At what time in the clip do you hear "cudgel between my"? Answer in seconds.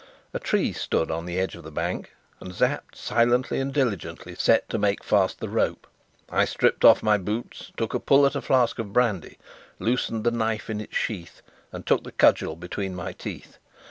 12.11-13.11